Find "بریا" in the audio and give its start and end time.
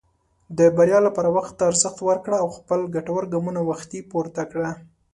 0.77-0.99